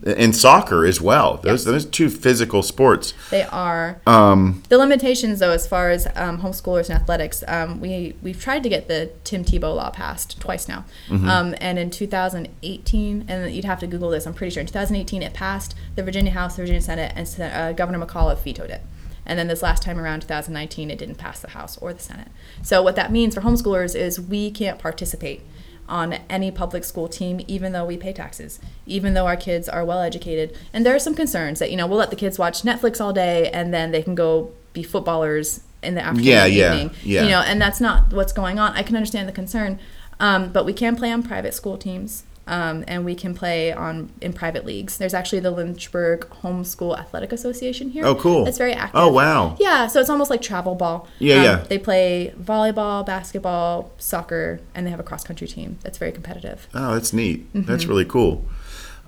[0.05, 1.37] and soccer as well.
[1.37, 1.63] Those Yes.
[1.65, 3.13] those two physical sports.
[3.31, 3.99] They are.
[4.05, 8.61] Um, The limitations, though, as far as um, homeschoolers and athletics, um, we we've tried
[8.63, 11.27] to get the Tim Tebow law passed twice now, Mm-hmm.
[11.29, 14.25] um, and in 2018, and you'd have to Google this.
[14.25, 17.73] I'm pretty sure in 2018 it passed the Virginia House, the Virginia Senate, and uh,
[17.73, 18.81] Governor McAuliffe vetoed it.
[19.25, 22.29] And then this last time around, 2019, it didn't pass the House or the Senate.
[22.61, 25.41] So what that means for homeschoolers is we can't participate
[25.89, 29.85] on any public school team, even though we pay taxes, even though our kids are
[29.85, 30.55] well educated.
[30.73, 33.13] And there are some concerns that, you know, we'll let the kids watch Netflix all
[33.13, 36.25] day and then they can go be footballers in the afternoon.
[36.25, 36.95] Yeah, yeah, evening.
[37.03, 37.23] yeah.
[37.23, 38.73] You know, and that's not what's going on.
[38.73, 39.79] I can understand the concern.
[40.19, 42.23] Um, but we can play on private school teams.
[42.47, 44.97] Um, and we can play on in private leagues.
[44.97, 48.05] There's actually the Lynchburg Homeschool Athletic Association here.
[48.05, 48.47] Oh, cool.
[48.47, 48.99] It's very active.
[49.01, 49.57] Oh, wow.
[49.59, 51.07] Yeah, so it's almost like travel ball.
[51.19, 51.55] Yeah, Um, yeah.
[51.67, 56.67] They play volleyball, basketball, soccer, and they have a cross country team that's very competitive.
[56.73, 57.51] oh, that's neat.
[57.53, 57.69] Mm-hmm.
[57.69, 58.45] That's really cool.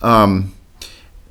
[0.02, 0.54] Um,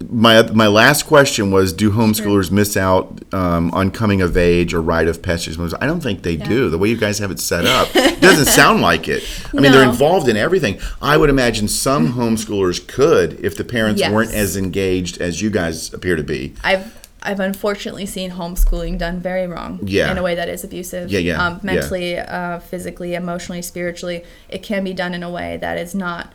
[0.09, 4.81] my my last question was: Do homeschoolers miss out um, on coming of age or
[4.81, 5.59] rite of passage?
[5.59, 6.71] I don't think they do.
[6.71, 9.25] The way you guys have it set up, it doesn't sound like it.
[9.53, 10.79] I mean, they're involved in everything.
[11.03, 14.13] I would imagine some homeschoolers could if the parents Yes.
[14.13, 16.55] weren't as engaged as you guys appear to be.
[16.63, 19.81] I've I've unfortunately seen homeschooling done very wrong.
[19.83, 20.13] Yeah.
[20.13, 21.11] In a way that is abusive.
[21.11, 21.61] Yeah, yeah, Um, yeah.
[21.63, 26.33] mentally, uh, physically, emotionally, spiritually, it can be done in a way that is not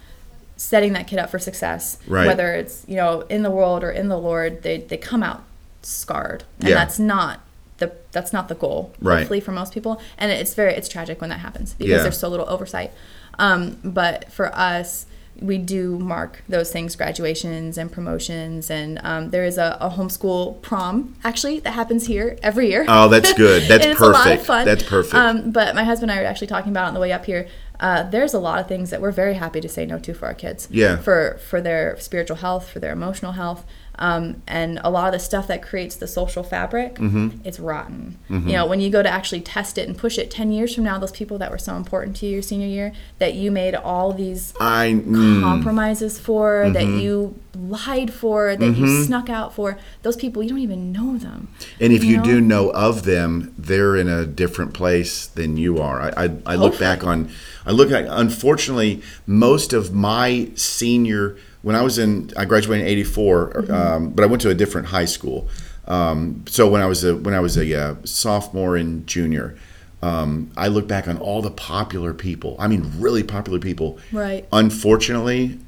[0.63, 1.97] setting that kid up for success.
[2.07, 2.25] Right.
[2.27, 5.43] Whether it's you know in the world or in the Lord, they they come out
[5.81, 6.75] scarred, and Yeah.
[6.75, 7.39] that's not.
[7.79, 9.17] The, that's not the goal, Right.
[9.19, 12.03] hopefully, for most people, and it's very it's tragic when that happens because Yeah.
[12.03, 12.91] there's so little oversight.
[13.39, 15.05] Um, but for us,
[15.41, 20.61] we do mark those things graduations and promotions and um, there is a, a homeschool
[20.61, 23.63] prom actually that happens here every year Oh, that's good.
[23.67, 24.45] That's And it's a lot of perfect.
[24.45, 24.65] fun.
[24.67, 25.15] That's perfect.
[25.15, 27.25] um, but my husband and i were actually talking about it on the way up
[27.25, 27.47] here
[27.83, 30.25] uh, there's a lot of things that we're very happy to say no to for
[30.25, 30.95] our kids Yeah.
[30.97, 33.61] for for their spiritual health for their emotional health
[33.99, 37.37] um, and a lot of the stuff that creates the social fabric Mm-hmm.
[37.43, 40.51] it's rotten you know when you go to actually test it and push it 10
[40.51, 43.33] years from now those people that were so important to you your senior year that
[43.35, 46.99] you made all these I mm, compromises for, that Mm-hmm.
[46.99, 49.77] you lied for, that you snuck out for.
[50.01, 51.49] Those people, you don't even know them.
[51.79, 52.23] and if you, know?
[52.23, 56.01] do know of them, they're in a different place than you are.
[56.01, 57.29] I, I, I look back on,
[57.65, 62.91] I look at, unfortunately, most of my senior, when I was in, I graduated in
[62.91, 65.49] '84, um, but I went to a different high school.
[65.87, 69.57] Um, so when I was a when I was a uh, sophomore and junior,
[70.01, 72.55] um, I look back on all the popular people.
[72.59, 73.97] I mean, really popular people.
[74.11, 74.45] Right.
[74.53, 75.59] Unfortunately,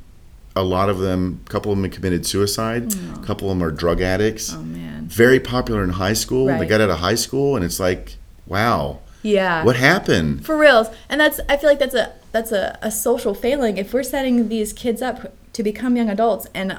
[0.55, 2.93] a lot of them, a couple of them committed suicide.
[3.15, 4.53] A couple of them are drug addicts.
[4.53, 5.05] Oh, man.
[5.07, 6.47] Very popular in high school.
[6.47, 6.59] Right.
[6.59, 9.63] They got out of high school, and it's like, wow, Yeah.
[9.63, 10.45] what happened?
[10.45, 10.87] For reals.
[11.09, 13.77] And that's, I feel like that's a, that's a, a social failing.
[13.77, 16.77] If we're setting these kids up to become young adults and,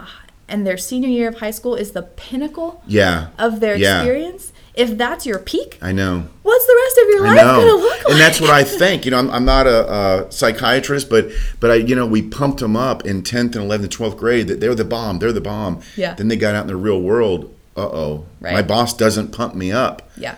[0.48, 3.98] and their senior year of high school is the pinnacle Yeah, of their Yeah.
[4.00, 6.24] experience, if that's your peak, I know.
[6.42, 8.12] what's the rest of your life going to look like?
[8.12, 9.04] and that's what I think.
[9.06, 9.78] You know, I'm, I'm not a,
[10.26, 11.28] a psychiatrist, but
[11.60, 14.48] but I, you know, we pumped them up in 10th and 11th and 12th grade
[14.48, 15.80] that they're the bomb, they're the bomb.
[15.96, 16.12] Yeah.
[16.14, 17.52] Then they got out in the real world.
[17.76, 18.52] Uh oh, Right.
[18.54, 20.10] my boss doesn't pump me up.
[20.16, 20.36] yeah.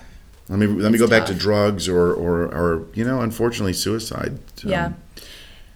[0.49, 3.75] Let me let me It's go back to drugs or, or or you know, unfortunately,
[3.75, 4.39] suicide.
[4.57, 4.93] So, Yeah.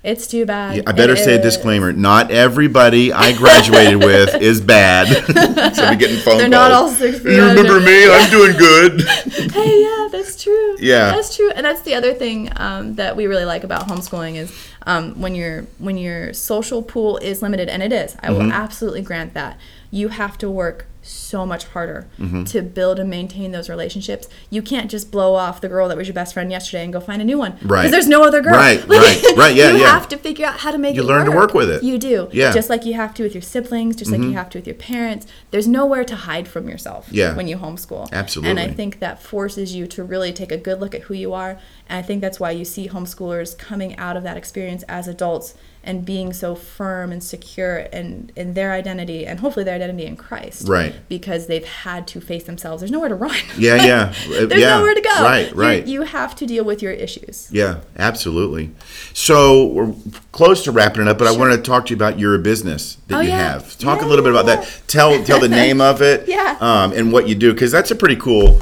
[0.04, 0.76] It's too bad.
[0.78, 1.92] Yeah, I better say a disclaimer.
[1.92, 5.06] Not everybody I graduated with is bad.
[5.76, 6.50] so I'm getting phone They're calls.
[6.50, 8.06] not all six You remember me?
[8.10, 9.00] I'm doing good.
[9.52, 10.76] hey, yeah, that's true.
[10.80, 11.12] Yeah.
[11.12, 14.52] that's true, and that's the other thing um, that we really like about homeschooling is
[14.86, 18.16] um, when your when your social pool is limited, and it is.
[18.22, 18.34] I Mm-hmm.
[18.46, 19.56] will absolutely grant that
[19.92, 22.44] you have to work so much harder Mm-hmm.
[22.44, 24.28] to build and maintain those relationships.
[24.50, 27.00] You can't just blow off the girl that was your best friend yesterday and go
[27.00, 27.52] find a new one.
[27.62, 27.80] Right.
[27.82, 28.52] Because there's no other girl.
[28.54, 29.88] Right, right, right, yeah, you yeah.
[29.92, 31.82] have to figure out how to make You it learn to work with it.
[31.82, 32.28] You do.
[32.32, 32.46] Yeah.
[32.46, 32.54] Mm-hmm.
[32.54, 34.76] Just like you have to with your siblings, just like you have to with your
[34.76, 35.26] parents.
[35.50, 37.34] There's nowhere to hide from yourself Yeah.
[37.34, 38.10] when you homeschool.
[38.12, 38.50] Absolutely.
[38.50, 41.32] And I think that forces you to really take a good look at who you
[41.34, 41.58] are.
[41.88, 45.54] And I think that's why you see homeschoolers coming out of that experience as adults
[45.84, 50.16] and being so firm and secure in, in their identity and hopefully their identity in
[50.16, 50.68] Christ.
[50.68, 50.94] Right.
[51.08, 52.80] Because they've had to face themselves.
[52.80, 53.36] There's nowhere to run.
[53.58, 54.14] Yeah, yeah.
[54.28, 54.78] There's yeah.
[54.78, 55.22] nowhere to go.
[55.22, 55.86] Right, You- right.
[55.86, 57.48] You, have to deal with your issues.
[57.50, 58.70] Yeah, absolutely.
[59.14, 59.94] So we're
[60.32, 62.96] close to wrapping it up, but I wanted to talk to you about your business
[63.08, 63.52] that Oh, you yeah.
[63.52, 63.78] have.
[63.78, 64.56] Talk a little bit about yeah.
[64.56, 64.82] that.
[64.88, 66.28] Tell tell the name of it.
[66.32, 66.56] Yeah.
[66.60, 68.60] Um, and what you do because that's a pretty cool.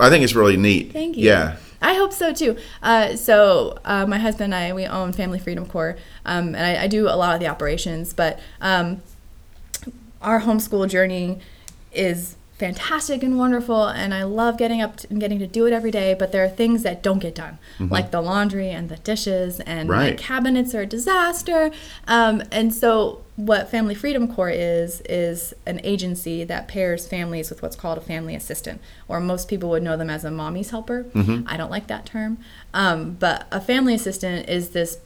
[0.00, 0.92] I think it's really neat.
[0.92, 1.24] Thank you.
[1.28, 1.56] Yeah.
[1.84, 2.56] I hope so too.
[2.82, 6.84] Uh, so uh, my husband and I we own Family Freedom Corps, um, and I,
[6.84, 8.14] I do a lot of the operations.
[8.14, 9.02] But um,
[10.22, 11.40] our homeschool journey
[11.92, 15.90] is fantastic and wonderful, and I love getting up and getting to do it every
[15.90, 16.14] day.
[16.14, 19.88] But there are things that don't get done, like the laundry and the dishes, and
[19.88, 20.16] my Mm-hmm.
[20.18, 21.70] Cabinets are a disaster.
[22.06, 27.62] Um, and so, what Family Freedom Corps is is an agency that pairs families with
[27.62, 31.06] what's called a family assistant, or most people would know them as a mommy's helper.
[31.48, 32.38] I don't like that term,
[32.72, 34.98] um, but a family assistant is this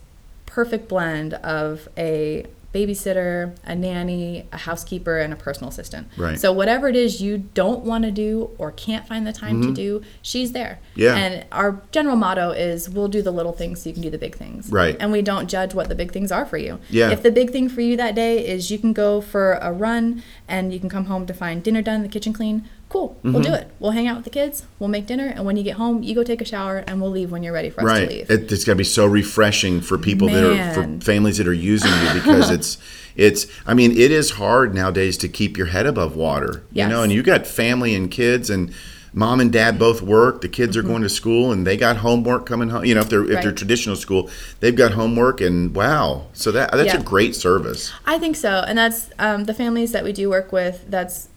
[0.45, 6.07] perfect blend of a babysitter, a nanny, a housekeeper, and a personal assistant.
[6.17, 6.39] Right.
[6.39, 9.73] So whatever it is you don't want to do or can't find the time to
[9.73, 10.79] do, she's there.
[10.91, 11.01] Mm-hmm.
[11.01, 11.15] Yeah.
[11.15, 14.17] And our general motto is we'll do the little things so you can do the
[14.17, 14.69] big things.
[14.71, 14.95] Right.
[14.99, 16.79] And we don't judge what the big things are for you.
[16.89, 17.09] Yeah.
[17.09, 20.23] If the big thing for you that day is you can go for a run
[20.47, 23.17] and you can come home to find dinner done, the kitchen clean, cool.
[23.23, 23.41] We'll Mm-hmm.
[23.43, 23.71] do it.
[23.79, 26.13] We'll hang out with the kids, we'll make dinner, and when you get home, you
[26.15, 28.09] go take a shower and we'll leave when you're ready for us Right.
[28.09, 28.31] to leave.
[28.31, 31.53] It, it's got to be so refreshing for people that are for families that are
[31.53, 32.77] using you because it's
[33.15, 33.47] it's.
[33.65, 36.63] I mean, it is hard nowadays to keep your head above water.
[36.71, 38.73] You know, and you got family and kids and.
[39.11, 42.45] mom and dad both work, the kids are going to school, and they got homework
[42.45, 42.85] coming home.
[42.85, 43.55] You know, if they're if they're Mm-hmm.
[43.55, 46.99] Traditional school, they've got homework, and wow, so that that's Yeah.
[46.99, 47.91] a great service.
[48.05, 50.85] I think so, and that's um, the families that we do work with.
[50.87, 51.27] That's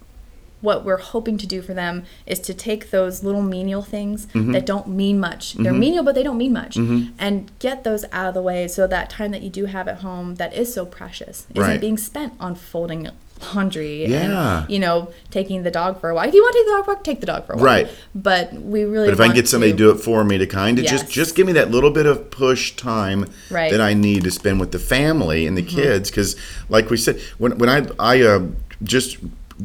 [0.63, 4.53] what we're hoping to do for them is to take those little menial things Mm-hmm.
[4.53, 5.53] that don't mean much.
[5.55, 8.87] They're menial, but they don't mean much, and get those out of the way so
[8.87, 11.81] that time that you do have at home that is so precious isn't Right.
[11.81, 13.09] being spent on folding
[13.55, 14.61] laundry Yeah.
[14.61, 16.29] and you know taking the dog for a walk.
[16.29, 17.57] If you want to take the dog for a walk, take the dog for a
[17.57, 17.65] walk.
[17.67, 17.89] Right.
[18.15, 19.07] But we really.
[19.09, 21.05] But if I can get somebody to do it for me to kind of just
[21.07, 21.13] Yes.
[21.13, 23.73] just give me that little bit of push time Right.
[23.73, 25.77] that I need to spend with the family and the Mm-hmm.
[25.77, 26.37] kids because
[26.69, 28.43] like we said when when I I uh,
[28.85, 29.17] just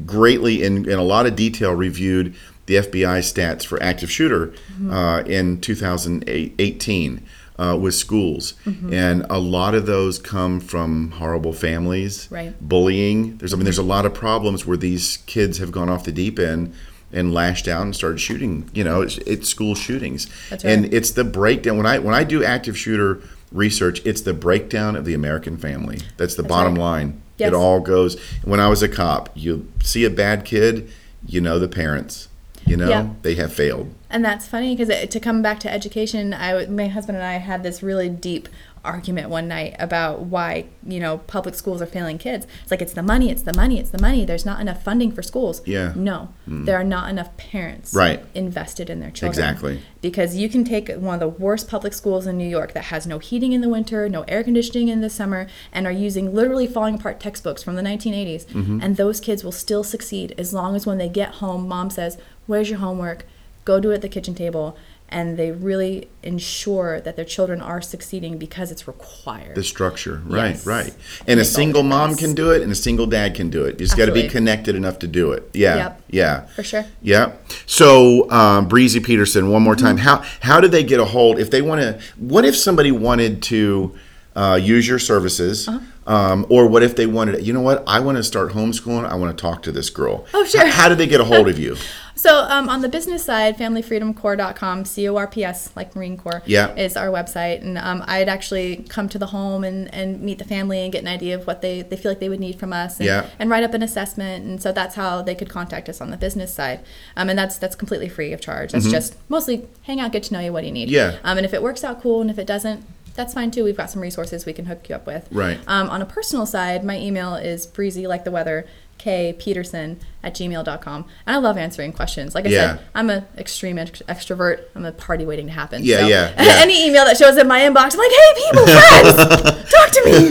[0.05, 2.33] greatly in in a lot of detail reviewed
[2.67, 4.91] the FBI stats for active shooter Mm-hmm.
[4.91, 7.23] uh, in 2018
[7.59, 8.93] uh, with schools Mm-hmm.
[8.93, 12.53] and a lot of those come from horrible families Right.
[12.61, 16.03] bullying there's I mean there's a lot of problems where these kids have gone off
[16.03, 16.73] the deep end
[17.11, 21.11] and lashed out and started shooting you know it's, it's school shootings That's and it's
[21.11, 25.13] the breakdown when i when i do active shooter research it's the breakdown of the
[25.13, 26.81] american family that's the bottom right.
[26.81, 27.49] line Yes.
[27.49, 30.89] it all goes when i was a cop you see a bad kid
[31.25, 32.27] you know the parents
[32.65, 33.09] you know Yeah.
[33.21, 37.17] they have failed And that's funny because to come back to education, I my husband
[37.17, 38.47] and I had this really deep
[38.87, 42.47] argument one night about why you know public schools are failing kids.
[42.63, 44.25] It's like it's the money, it's the money, it's the money.
[44.25, 45.61] There's not enough funding for schools.
[45.65, 45.89] Yeah.
[45.93, 45.95] Mm.
[45.97, 48.23] No, there are not enough parents Right.
[48.33, 49.29] invested in their children.
[49.47, 49.81] Exactly.
[50.01, 53.05] Because you can take one of the worst public schools in New York that has
[53.05, 56.67] no heating in the winter, no air conditioning in the summer, and are using literally
[56.67, 58.79] falling apart textbooks from the 1980s, Mm-hmm.
[58.81, 62.17] and those kids will still succeed as long as when they get home, mom says,
[62.45, 63.25] "Where's your homework?"
[63.65, 64.77] Go do it at the kitchen table.
[65.09, 69.55] And they really ensure that their children are succeeding because it's required.
[69.55, 70.65] the structure right Yes.
[70.65, 70.93] right
[71.25, 73.49] and a Makes all the single mom can do it and a single dad can
[73.49, 76.01] do it you just got to be connected enough to do it yeah Yep.
[76.09, 76.85] yeah For sure.
[77.01, 77.31] Yeah.
[77.65, 79.85] So, um, Breezy Peterson, one more Mm-hmm.
[79.85, 79.97] time.
[79.97, 81.99] How how do they get a hold if they want to?
[82.17, 83.95] What if somebody wanted to
[84.35, 86.13] uh, use your services, Uh-huh.
[86.15, 87.43] um, or what if they wanted?
[87.45, 87.83] You know what?
[87.87, 89.07] I want to start homeschooling.
[89.09, 90.25] I want to talk to this girl.
[90.33, 90.61] Oh, sure.
[90.65, 91.75] H- how do they get a hold of you?
[92.17, 96.73] So um, on the business side, familyfreedomcorps.com, C-O-R-P-S, like Marine Corps, Yeah.
[96.75, 97.61] is our website.
[97.61, 101.01] And um, I'd actually come to the home and, and meet the family and get
[101.03, 103.29] an idea of what they, they feel like they would need from us and, Yeah.
[103.37, 104.45] and write up an assessment.
[104.45, 106.79] And so that's how they could contact us on the business side.
[107.15, 108.71] Um, and that's that's completely free of charge.
[108.71, 110.89] That's just mostly hang out, get to know you, what do you need.
[110.89, 111.15] Mm-hmm.
[111.15, 111.19] Yeah.
[111.23, 112.21] Um, and if it works out, cool.
[112.21, 113.63] And if it doesn't, that's fine too.
[113.63, 115.27] We've got some resources we can hook you up with.
[115.31, 115.59] Right.
[115.67, 118.67] Um, on a personal side, my email is breezy like the weather,
[119.07, 121.05] K Peterson at gmail.com.
[121.25, 122.35] And I love answering questions.
[122.35, 122.75] Like I Yeah.
[122.75, 124.63] said, I'm an extreme ext- extrovert.
[124.75, 125.81] I'm a party waiting to happen.
[125.81, 126.55] Yeah, So yeah, yeah.
[126.57, 130.25] Any email that shows in my inbox, I'm like, hey, people, friends, talk to me.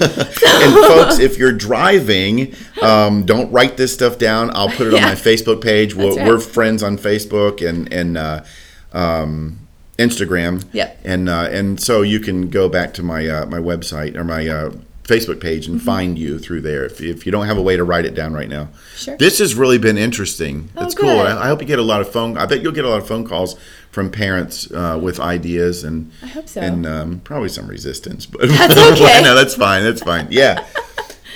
[0.66, 4.50] and folks, if you're driving, um, don't write this stuff down.
[4.54, 5.94] I'll put it on my Facebook page.
[5.94, 6.26] We're, right.
[6.26, 8.44] we're friends on Facebook and and uh,
[8.92, 9.58] um,
[9.98, 10.66] Instagram.
[10.74, 11.00] Yep.
[11.02, 14.46] And uh, and so you can go back to my uh, my website or my
[14.46, 14.72] uh,
[15.07, 15.73] Facebook page Mm-hmm.
[15.75, 18.14] and find you through there if, if you don't have a way to write it
[18.14, 18.69] down right now.
[18.97, 19.16] Sure.
[19.16, 20.69] This has really been interesting.
[20.77, 21.09] Oh, it's cool.
[21.21, 22.37] I, I hope you get a lot of phone.
[22.37, 23.57] I bet you'll get a lot of phone calls
[23.90, 26.61] from parents uh, with ideas and I hope so.
[26.61, 29.23] and um, probably some resistance, but That's okay.
[29.23, 29.85] no, that's fine.
[29.85, 30.27] That's fine.
[30.31, 30.66] Yeah.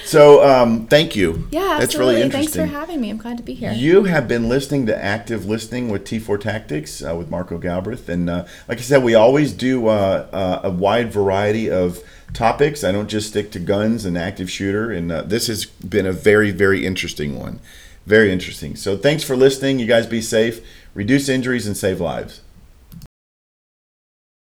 [0.05, 1.47] So, um, thank you.
[1.53, 2.31] Yeah, That's really absolutely.
[2.31, 3.11] Thanks for having me.
[3.11, 3.71] I'm glad to be here.
[3.71, 8.09] You have been listening to Active Listening with T4 Tactics uh, with Marco Galbraith.
[8.09, 12.01] And uh, like I said, we always do uh, uh, a wide variety of
[12.33, 12.85] topics.
[12.85, 14.91] I don't just stick to guns and active shooter.
[14.91, 17.61] And uh, this has been a very, very interesting one.
[18.07, 18.77] Very interesting.
[18.77, 19.79] So thanks for listening.
[19.79, 20.65] You guys be safe,
[20.95, 22.41] reduce injuries, and save lives.